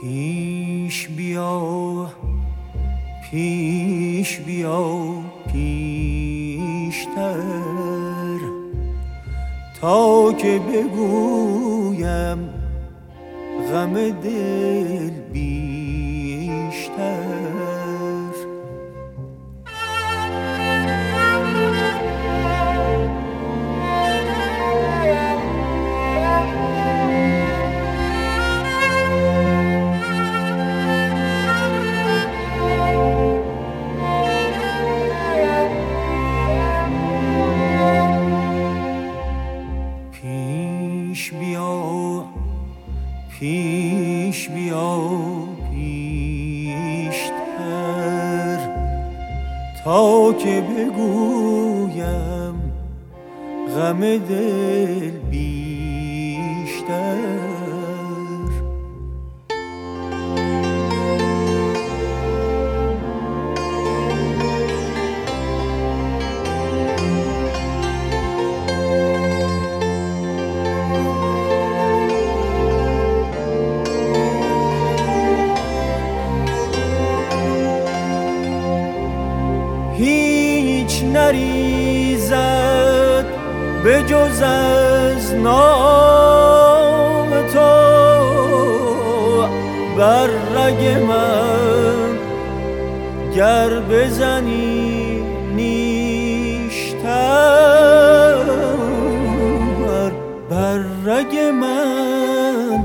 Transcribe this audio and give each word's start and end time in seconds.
پیش 0.00 1.08
بیا 1.08 2.10
پیش 3.30 4.38
بیا 4.38 5.14
پیشتر. 5.52 7.38
تا 9.80 10.32
که 10.32 10.58
بگویم 10.58 12.38
غم 13.72 13.94
دل 14.10 15.10
بیشتر. 15.32 15.98
پیش 43.30 44.48
بیا 44.48 44.98
پیشتر 45.70 47.38
تا 49.84 50.32
که 50.32 50.60
بگویم 50.60 52.54
غم 53.76 54.00
دل 54.00 55.10
بیشتر. 55.30 56.08
به 83.84 84.02
جز 84.02 84.42
از 84.42 85.34
نام 85.34 87.30
تو 87.52 87.88
بر 89.98 90.26
رگ 90.56 90.86
من 91.08 92.18
گر 93.34 93.80
بزنی 93.90 95.20
نیشتر 95.54 96.28
بر 100.50 100.78
رگ 101.04 101.38
من 101.38 102.84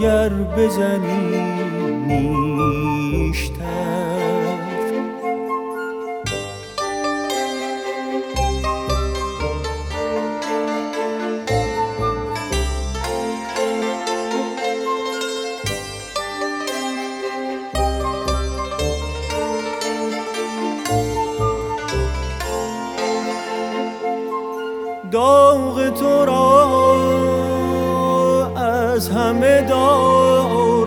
گر 0.00 0.28
بزنی 0.28 1.54
نیشتر. 2.06 3.64
تو 25.94 26.24
را 26.24 26.74
از 28.56 29.08
همه 29.08 29.62
داراتر 29.62 30.84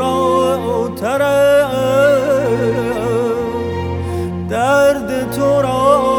درد 4.50 5.32
تو 5.32 5.62
را 5.62 6.18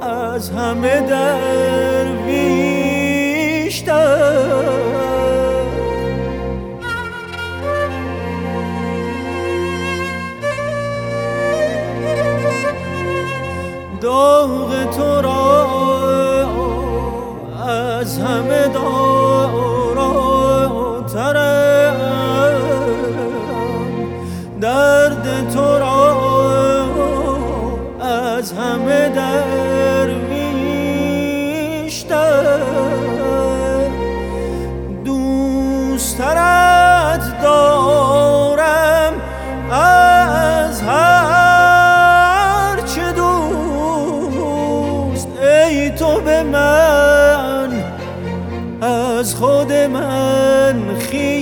از 0.00 0.50
همه 0.50 1.00
درویشتر 1.00 1.64
داغ 14.00 14.90
تو 14.96 15.20
را 15.20 15.33
از 18.04 18.18
همه 18.18 18.68
داراتر 18.68 19.64
درد 24.60 25.50
تو 25.54 25.78
را 25.78 26.16
از 28.00 28.52
همه 28.52 29.08
درویشتر 29.08 30.18
دوسترت 35.04 36.22
دارم 37.42 39.12
از 39.70 40.82
هر 40.82 42.76
چه 42.86 43.12
دوست. 43.12 44.44
ای 45.42 45.90
تو 45.90 46.20
به 46.20 46.42
من 46.42 47.03
خود 49.38 49.72
من 49.72 50.98
خیشتر. 50.98 51.34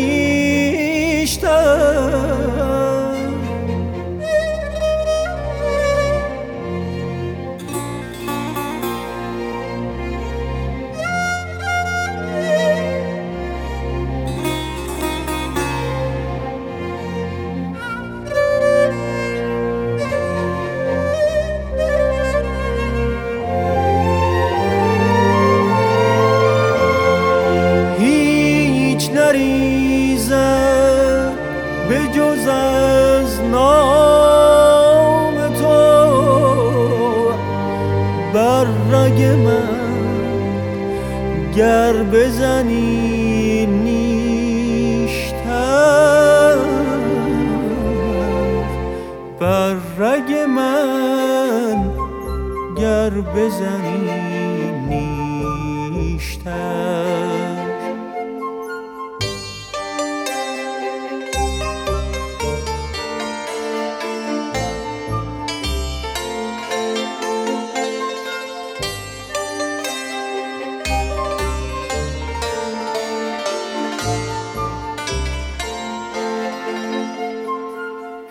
رگ 39.13 39.25
من 39.25 39.93
گر 41.57 41.93
بزنی 41.93 43.67
نیشتر. 43.67 45.27
بر 49.41 49.77
رگ 49.99 50.33
من 50.57 51.91
گر 52.77 53.11
بزنی 53.11 54.71
نیشتر. 55.91 56.82